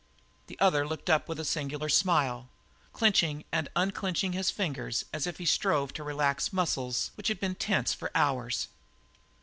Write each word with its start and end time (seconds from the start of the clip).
The 0.47 0.57
other 0.59 0.87
looked 0.87 1.11
up 1.11 1.29
with 1.29 1.39
a 1.39 1.45
singular 1.45 1.87
smile, 1.87 2.49
clenching 2.91 3.45
and 3.51 3.69
unclenching 3.75 4.33
his 4.33 4.49
fingers 4.49 5.05
as 5.13 5.27
if 5.27 5.37
he 5.37 5.45
strove 5.45 5.93
to 5.93 6.03
relax 6.03 6.51
muscles 6.51 7.11
which 7.13 7.27
had 7.27 7.39
been 7.39 7.53
tense 7.53 7.93
for 7.93 8.09
hours. 8.15 8.67